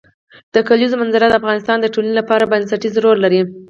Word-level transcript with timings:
د 0.53 0.55
کلیزو 0.67 0.99
منظره 1.01 1.25
د 1.29 1.33
افغانستان 1.41 1.77
د 1.79 1.85
ټولنې 1.93 2.13
لپاره 2.19 2.49
بنسټيز 2.51 2.93
رول 3.03 3.17
لري. 3.25 3.41